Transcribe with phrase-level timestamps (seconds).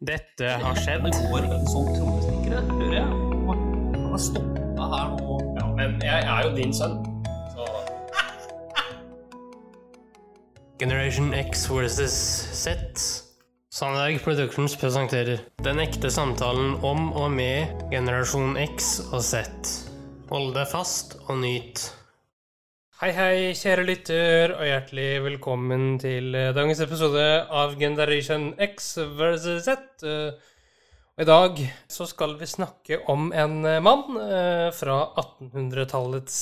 [0.00, 1.02] Dette har skjedd.
[1.04, 3.08] Det går som trommestikkere, hører jeg.
[3.50, 5.34] Han har stoppa her nå.
[5.58, 6.94] Ja, men jeg er jo din sønn.
[7.52, 7.66] Så
[10.80, 12.16] Generation X versus
[12.62, 12.72] Z.
[13.68, 19.44] Sandberg Productions presenterer Den ekte samtalen om og med generasjon X og Z.
[20.32, 21.90] Hold deg fast og nyt.
[23.00, 29.64] Hei, hei, kjære lytter, og hjertelig velkommen til eh, dagens episode av Generation X versus
[29.64, 30.04] Z.
[30.04, 30.34] Eh,
[31.16, 34.18] Og i dag så skal vi snakke om en eh, mann
[34.76, 36.36] fra 1800-tallets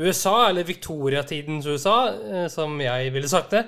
[0.00, 1.98] USA, eller Victoria-tidens USA,
[2.48, 3.66] som jeg ville sagt det.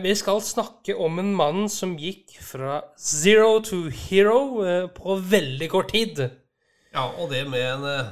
[0.00, 5.92] Vi skal snakke om en mann som gikk fra zero to hero på veldig kort
[5.92, 6.24] tid.
[6.96, 8.08] Ja, og det med en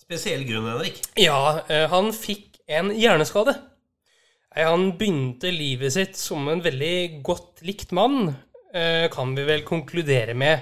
[0.00, 1.02] spesiell grunn, Henrik.
[1.20, 1.60] Ja,
[1.92, 3.54] han fikk en hjerneskade.
[4.56, 8.34] Han begynte livet sitt som en veldig godt likt mann,
[8.74, 10.60] eh, kan vi vel konkludere med.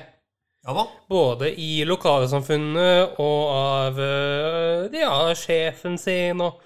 [0.66, 0.86] Ja da.
[1.08, 6.62] Både i lokalsamfunnet og av eh, ja, sjefen sin og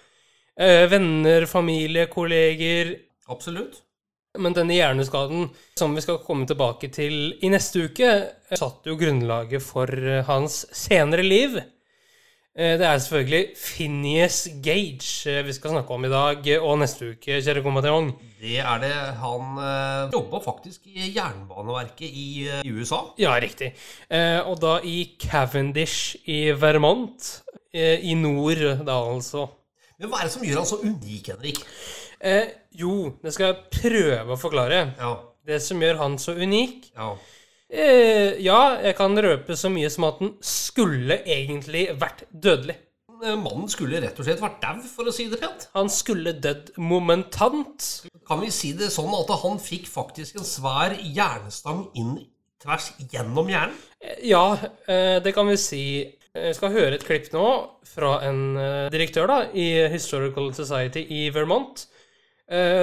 [0.57, 2.95] eh, venner, familie, kolleger.
[3.29, 3.83] Absolutt.
[4.39, 8.13] Men denne hjerneskaden, som vi skal komme tilbake til i neste uke,
[8.55, 9.91] satte jo grunnlaget for
[10.29, 11.59] hans senere liv.
[12.59, 16.79] Eh, Det er selvfølgelig Phineas Gage eh, vi skal snakke om i dag eh, og
[16.81, 18.17] neste uke, kjære kombattant.
[18.41, 18.91] Det er det.
[19.23, 22.99] Han eh, jobba faktisk i Jernbaneverket i, i USA.
[23.19, 23.71] Ja, riktig.
[24.11, 27.43] Eh, Og da i Cavendish i Vermont.
[27.73, 29.47] eh, I nord, da altså.
[29.99, 31.63] Men hva er det som gjør han så unik, Henrik?
[32.21, 32.49] Eh,
[32.79, 34.83] Jo, det skal jeg prøve å forklare.
[34.99, 35.15] Ja.
[35.49, 37.13] Det som gjør han så unik ja.
[37.71, 42.77] Eh, Ja, jeg kan røpe så mye som at den skulle egentlig vært dødelig.
[43.19, 45.69] Eh, Mannen skulle rett og slett vært dau, for å si det pent.
[45.75, 47.89] Han skulle dødd momentant.
[48.29, 52.19] Kan vi si det sånn at han fikk faktisk en svær jernstang inn
[52.63, 53.77] tvers gjennom hjernen?
[54.01, 55.83] Eh, Ja, eh, det kan vi si.
[56.39, 57.45] Jeg skal høre et klipp nå
[57.89, 58.55] fra en
[58.93, 61.87] direktør da, i Historical Society i Vermont,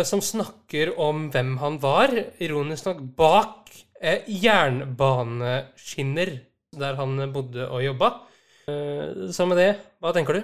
[0.03, 2.11] som snakker om hvem han var,
[2.43, 3.71] ironisk nok, bak
[4.05, 6.37] eh, jernbaneskinner
[6.79, 8.11] der han bodde og jobba.
[8.67, 10.41] Eh, Så med det, hva tenker du?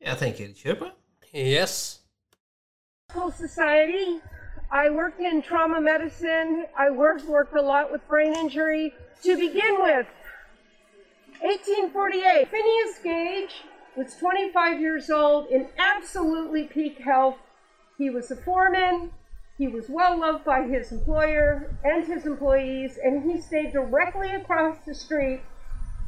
[0.00, 0.90] Jeg tenker, kjør på.
[1.34, 2.00] Yes.
[3.08, 4.20] Medical Society.
[4.70, 6.66] I worked in trauma medicine.
[6.76, 8.92] I worked worked a lot with brain injury.
[9.24, 10.06] To begin with,
[11.40, 12.48] 1848.
[12.50, 13.54] Phineas Gage
[13.96, 17.38] was 25 years old in absolutely peak health.
[17.98, 19.10] He was a foreman.
[19.58, 24.78] He was well loved by his employer and his employees, and he stayed directly across
[24.86, 25.40] the street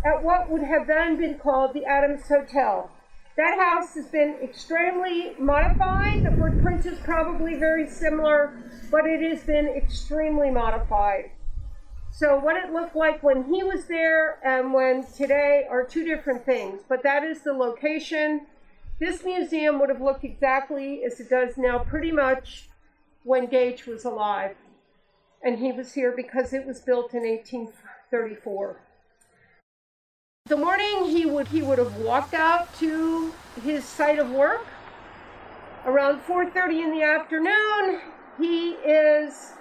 [0.05, 2.93] at what would have then been called the Adams Hotel.
[3.37, 6.23] That house has been extremely modified.
[6.23, 8.55] The footprint is probably very similar,
[8.89, 11.33] but it has been extremely modified.
[12.13, 16.47] So, what it looked like when he was there and when today are two different
[16.47, 18.47] things, but that is the location.
[19.01, 22.69] This museum would have looked exactly as it does now, pretty much
[23.25, 24.57] when Gage was alive.
[25.43, 28.81] And he was here because it was built in 1834.
[30.47, 33.33] The morning he would he would have walked out to
[33.63, 34.67] his site of work.
[35.87, 38.01] Around 4:30 in the afternoon,
[38.39, 39.53] he is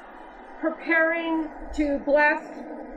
[0.60, 2.52] preparing to blast,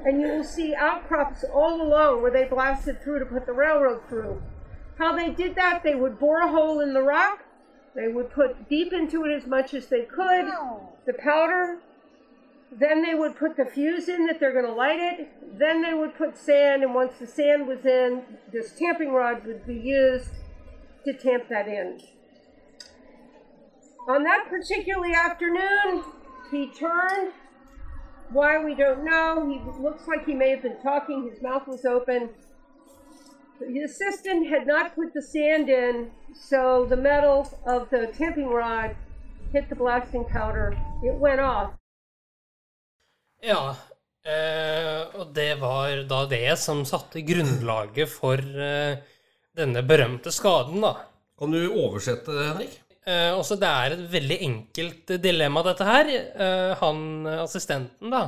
[0.05, 4.09] and you will see outcrops all along where they blasted through to put the railroad
[4.09, 4.43] through.
[4.99, 7.45] How they did that, they would bore a hole in the rock,
[7.95, 10.47] they would put deep into it as much as they could,
[11.07, 11.79] the powder,
[12.79, 15.29] then they would put the fuse in that they're going to light it.
[15.59, 19.67] Then they would put sand, and once the sand was in, this tamping rod would
[19.67, 20.31] be used
[21.05, 22.01] to tamp that in.
[24.09, 26.03] On that particular afternoon,
[26.51, 27.33] he turned.
[28.31, 29.47] Why we don't know.
[29.47, 31.29] He looks like he may have been talking.
[31.31, 32.31] His mouth was open.
[33.69, 38.97] The assistant had not put the sand in, so the metal of the tamping rod
[39.53, 40.77] hit the blasting powder.
[41.03, 41.71] It went off.
[43.43, 43.77] Ja,
[44.27, 48.99] eh, og det var da det som satte grunnlaget for eh,
[49.57, 50.95] denne berømte skaden, da.
[51.39, 52.79] Kan du oversette det, Henrik?
[53.03, 56.13] Eh, også det er et veldig enkelt dilemma, dette her.
[56.15, 57.07] Eh, han,
[57.47, 58.25] assistenten, da,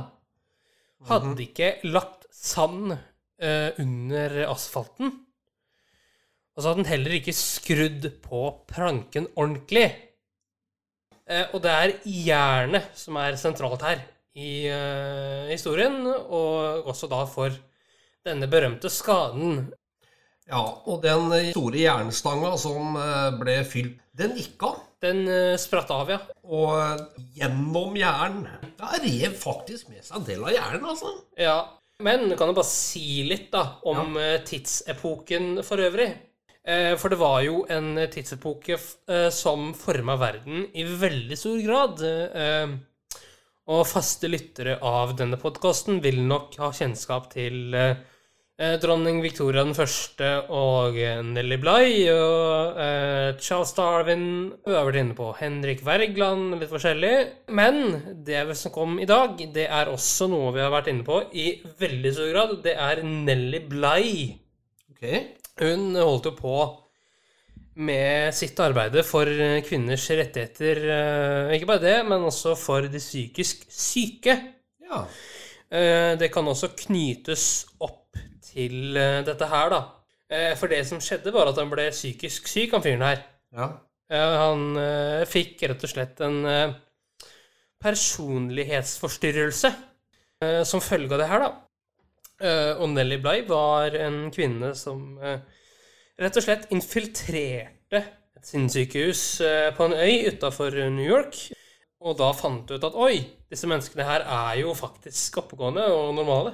[1.11, 5.13] hadde ikke lagt sand eh, under asfalten.
[6.55, 8.41] Og så hadde han heller ikke skrudd på
[8.71, 9.89] planken ordentlig.
[11.27, 14.03] Eh, og det er jernet som er sentralt her
[14.35, 17.55] i eh, historien, og også da for
[18.25, 19.65] denne berømte skaden.
[20.45, 24.83] Ja, og den eh, store jernstanga som eh, ble fylt, den gikk av.
[25.03, 26.17] Den uh, spratt av, ja.
[26.47, 28.45] Og gjennom jern.
[28.79, 31.11] Da rev faktisk med seg en del av hjernen, altså.
[31.37, 31.57] Ja.
[32.01, 34.39] Men kan du bare si litt da om ja.
[34.47, 36.07] tidsepoken for øvrig?
[36.65, 42.01] Eh, for det var jo en tidsepoke eh, som forma verden i veldig stor grad.
[42.05, 42.75] Eh,
[43.65, 47.73] og faste lyttere av denne podkasten vil nok ha kjennskap til
[48.55, 54.29] Eh, dronning Victoria den første og eh, Nelly Bligh og eh, Charles Darwin
[54.63, 57.11] Vi har vært inne på Henrik Wergeland, litt forskjellig.
[57.51, 57.81] Men
[58.23, 61.49] det vi kom i dag, det er også noe vi har vært inne på i
[61.83, 62.55] veldig stor grad.
[62.63, 64.39] Det er Nelly Bligh.
[64.95, 65.25] Okay.
[65.61, 66.55] Hun holdt jo på
[67.75, 69.27] med sitt arbeid for
[69.67, 70.79] kvinners rettigheter.
[70.95, 74.35] Eh, ikke bare det, men også for de psykisk syke.
[74.85, 75.05] Ja.
[76.15, 78.15] Det kan også knytes opp
[78.45, 79.79] til dette her, da.
[80.55, 83.23] For det som skjedde, var at han ble psykisk syk, han fyren her.
[83.51, 83.67] Ja.
[84.13, 84.77] Han
[85.27, 86.37] fikk rett og slett en
[87.83, 89.73] personlighetsforstyrrelse
[90.69, 91.64] som følge av det her, da.
[92.43, 99.21] Og Nelly Bly var en kvinne som rett og slett infiltrerte et sinnssykehus
[99.77, 101.39] på en øy utafor New York.
[102.05, 106.51] Og da fant ut at oi, disse menneskene her er jo faktisk oppegående og normale.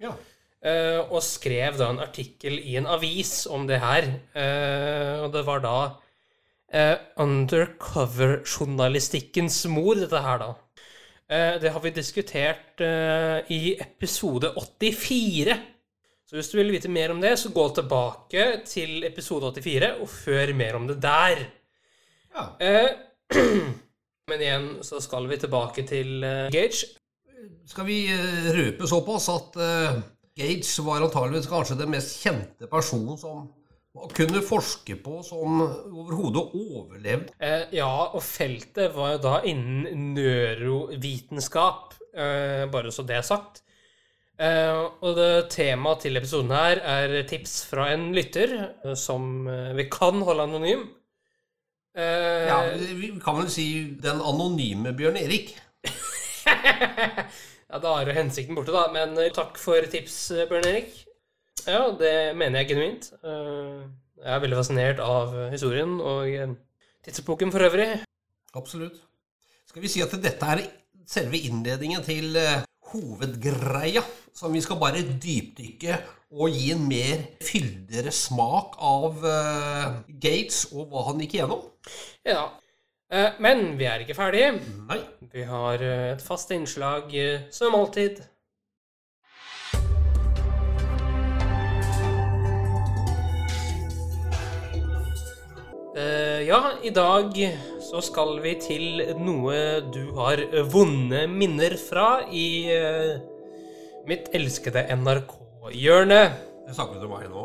[0.00, 0.12] Ja.
[0.60, 4.04] Uh, og skrev da en artikkel i en avis om det her.
[4.34, 5.90] Uh, og det var da
[6.74, 10.50] uh, undercover-journalistikkens mor, dette her, da.
[11.30, 12.80] Det har vi diskutert
[13.54, 15.54] i episode 84.
[16.26, 20.10] Så hvis du vil vite mer om det, så gå tilbake til episode 84 og
[20.10, 21.44] før mer om det der.
[22.34, 22.48] Ja.
[24.30, 26.18] men igjen så skal vi tilbake til
[26.50, 26.90] Gage.
[27.70, 28.00] Skal vi
[28.56, 29.58] røpe såpass at
[30.40, 33.46] Gage var antageligvis kanskje den mest kjente personen som
[33.96, 37.34] man kunne forske på som overhodet overlevde.
[37.42, 43.64] Eh, ja, og feltet var jo da innen neurovitenskap, eh, bare så det er sagt.
[44.40, 49.74] Eh, og det temaet til episoden her er tips fra en lytter eh, som eh,
[49.76, 50.86] vi kan holde anonym.
[51.98, 53.66] Eh, ja, vi kan vel si
[54.00, 55.56] den anonyme Bjørn Erik.
[57.70, 58.88] Ja, da er jo hensikten borte, da.
[58.90, 60.16] Men takk for tips,
[60.50, 60.88] Bjørn Erik.
[61.66, 63.10] Ja, det mener jeg genuint.
[63.24, 63.82] Eh,
[64.20, 66.56] jeg er veldig fascinert av historien og
[67.04, 67.88] tidsepoken for øvrig.
[68.56, 69.00] Absolutt.
[69.68, 70.64] Skal vi si at dette er
[71.08, 72.36] selve innledningen til
[72.90, 74.02] hovedgreia,
[74.34, 75.98] som vi skal bare dypdykke
[76.30, 79.22] og gi en mer fyldigere smak av
[80.22, 81.62] Gates og hva han gikk igjennom?
[82.26, 82.48] Ja,
[83.10, 84.52] Eh, men vi er ikke ferdige.
[84.86, 85.00] Nei.
[85.32, 88.20] Vi har eh, et fast innslag eh, som alltid.
[96.40, 97.34] Ja, i dag
[97.84, 100.40] så skal vi til noe du har
[100.72, 102.64] vonde minner fra i
[104.08, 106.20] mitt elskede NRK-hjørne.
[106.70, 107.44] Snakker du til meg nå?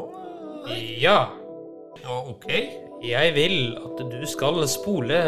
[1.02, 1.18] Ja.
[2.06, 2.48] Ja, ok.
[3.04, 5.20] Jeg vil at du skal spole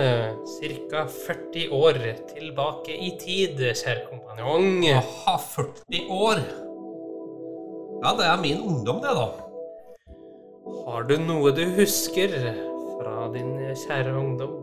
[0.54, 1.04] ca.
[1.28, 2.00] 40 år
[2.32, 4.88] tilbake i tid, kjære kompanjong.
[4.96, 6.46] Aha, 40 år.
[8.06, 9.28] Ja, det er min ungdom, det, da.
[10.88, 12.32] Har du noe du husker
[12.98, 13.54] fra din
[13.86, 14.56] kjære ungdom?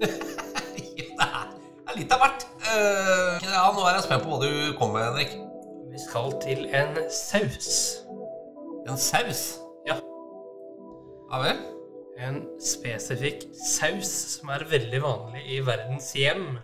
[0.00, 2.46] det er litt av hvert.
[2.64, 5.36] Uh, ja, nå er jeg spent på hva du kommer med, Henrik.
[5.90, 7.74] Vi skal til en saus.
[8.86, 9.44] En saus?
[9.88, 9.98] Ja.
[11.30, 11.60] Ja vel?
[12.20, 16.58] en spesifikk saus som er veldig vanlig i verdens hjem.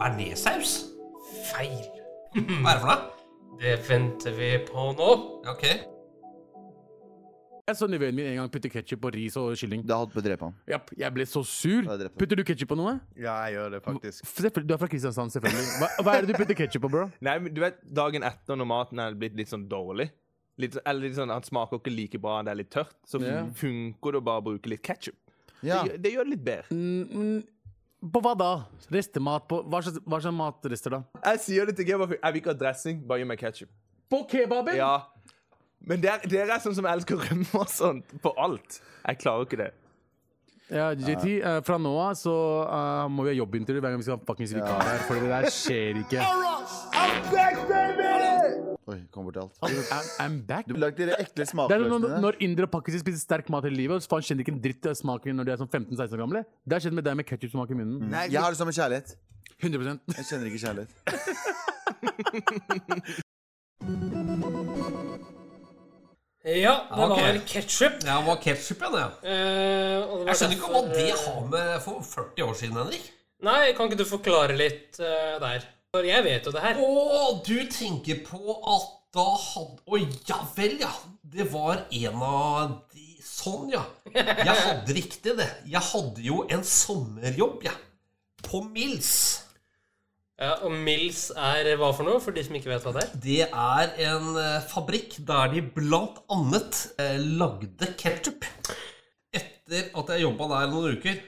[0.00, 0.76] Bearnéssaus?
[1.50, 1.82] Feil.
[2.34, 3.00] Hva er det for noe?
[3.62, 5.10] Det venter vi på nå.
[5.52, 5.66] Ok.
[7.70, 9.84] Jeg så nevøen min en gang putte ketsjup på ris og kylling.
[9.86, 10.54] Da på å drepe ham.
[10.66, 11.84] Japp, jeg ble så sur.
[11.86, 12.08] Da.
[12.18, 12.96] Putter du ketsjup på noe?
[13.14, 14.24] Ja, jeg gjør det faktisk.
[14.26, 15.68] Selvfølgelig- Du er fra Kristiansand, selvfølgelig.
[15.78, 17.04] Hva, hva er det du putter ketsjup på, bro?
[17.22, 20.10] Nei, men du vet, dagen etter når maten er blitt litt sånn dårlig
[20.58, 23.46] litt, Eller litt sånn, han smaker ikke like bra, det er litt tørt, så Ja.
[23.54, 25.14] funker det å bare bruke litt ketsjup.
[25.62, 25.84] Ja.
[25.84, 26.66] Det, gjør- det gjør det litt bedre.
[26.74, 28.50] Mm, mm, på hva da?
[28.90, 31.04] Restemat på Hva slags, hva slags matrester, da?
[31.30, 32.10] Jeg sier det til kebab.
[32.18, 33.68] Jeg vil ikke ha dressing, bare gi meg ketsjup.
[34.10, 34.74] På kebaben?
[34.76, 35.06] Ja.
[35.86, 38.80] Men dere, dere er sånn som elsker rømme og sånt på alt.
[39.02, 39.70] Jeg klarer ikke det.
[40.72, 42.32] Ja, JT, uh, fra nå av så
[42.64, 45.28] uh, må vi ha jobbintervju hver gang vi skal ha fuckings vikar her, for det
[45.28, 46.22] der skjer ikke.
[46.22, 48.02] I'm back, baby!
[48.92, 49.54] Oi, kom bort til alt.
[49.62, 50.66] I'm, I'm back.
[50.66, 53.78] Du lagde de ekle Det er når, når indere og pakiser spiser sterk mat hele
[53.78, 56.16] livet, og så faen kjenner ikke en dritt av smaken når de er sånn 15-16
[56.16, 56.40] år gamle.
[56.66, 58.16] Det har skjedd med deg med ketsjupsmak i munnen.
[58.32, 59.08] Jeg har det som en kjærlighet.
[59.62, 60.90] 100% Jeg kjenner ikke kjærlighet.
[66.42, 67.22] Ja, det okay.
[67.22, 68.00] var ketsjup.
[68.02, 69.08] Ja, det var ketsjup, ja.
[69.22, 73.12] Jeg skjønner ikke hva det har med for 40 år siden, Henrik.
[73.42, 75.64] Nei, kan ikke du forklare litt uh, der?
[75.92, 76.78] For jeg vet jo det her.
[76.82, 80.92] Å, du tenker på at da hadde Å ja vel, ja.
[81.20, 83.82] Det var en av de Sånn, ja.
[84.12, 85.48] Jeg hadde riktig det.
[85.70, 87.78] Jeg hadde jo en sommerjobb, jeg.
[88.44, 89.41] På Mills.
[90.42, 93.10] Ja, og Mills er hva for noe, for de som ikke vet hva det er?
[93.22, 98.48] Det er en eh, fabrikk der de blant annet eh, lagde ketsjup.
[99.38, 101.20] Etter at jeg jobba der noen uker,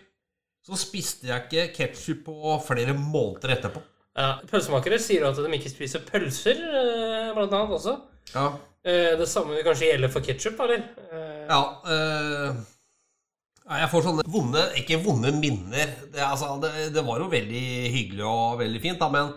[0.67, 3.85] så spiste jeg ikke ketsjup på flere måneder etterpå.
[4.19, 7.95] Ja, Pølsemakere sier jo at de ikke spiser pølser, eh, blant annet også.
[8.35, 8.49] Ja.
[8.85, 10.83] Eh, Det samme vil kanskje gjelde for ketsjup, eller?
[11.07, 12.63] Eh, Ja eh,
[13.65, 15.95] Jeg får sånne vonde Ikke vonde minner.
[16.13, 19.33] Det, altså, det, det var jo veldig hyggelig og veldig fint, da, men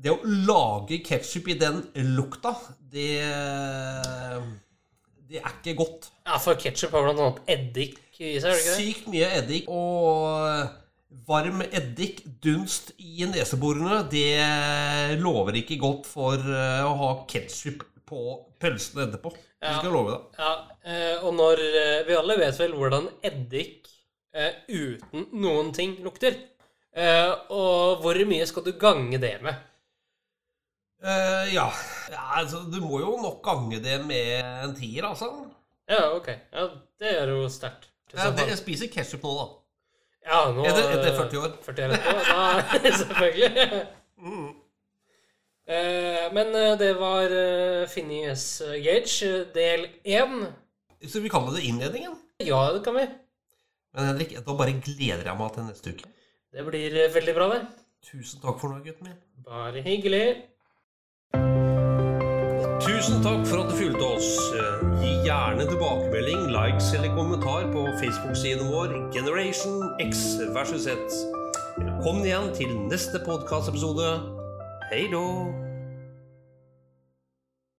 [0.00, 1.82] det å lage ketsjup i den
[2.16, 2.54] lukta,
[2.92, 3.20] det
[5.30, 6.08] Det er ikke godt.
[6.26, 8.78] Ja, for ketsjup har blant annet eddik i seg, er det ikke det?
[8.78, 16.82] Sykt mye eddik og varm eddik, dunst i neseborene, det lover ikke godt for eh,
[16.86, 18.20] å ha ketsjup på
[18.60, 19.32] pølsene etterpå.
[19.60, 19.76] Ja.
[19.76, 20.40] skal jeg love deg.
[20.40, 20.52] Ja,
[20.84, 23.90] eh, og når eh, Vi alle vet vel hvordan eddik
[24.34, 26.38] eh, uten noen ting lukter.
[27.54, 29.66] Og hvor mye skal du gange det med?
[31.54, 31.68] Ja.
[32.10, 35.30] ja, altså du må jo nok gange det med en tier, altså.
[35.88, 36.28] Ja, ok.
[36.50, 36.66] Ja,
[37.00, 37.86] det er jo sterkt.
[38.12, 39.46] Ja, jeg spiser ketsjup nå, da.
[40.26, 41.54] Ja, nå Etter, etter 40 år.
[41.68, 43.68] 40 år etterpå, da selvfølgelig.
[43.70, 44.50] Eh,
[46.34, 50.46] men eh, det var uh, Phineas Gage, eh, del én.
[51.06, 52.16] Så vi kaller det innledningen.
[52.42, 53.06] Ja, det kan vi.
[53.94, 56.10] Men Henrik, da bare gleder jeg meg til neste uke.
[56.50, 57.60] Det blir eh, veldig bra, det.
[58.10, 59.18] Tusen takk for nå, gutten min.
[59.46, 60.24] Bare hyggelig.
[62.80, 64.32] Tusen takk for at du fulgte oss.
[64.56, 71.14] Eh, Gi gjerne tilbakemelding, likes eller kommentar på Facebook-siden vår Generation X versus Z.
[71.78, 74.39] Velkommen igjen til neste podkastepisode.
[74.90, 75.69] Hei då!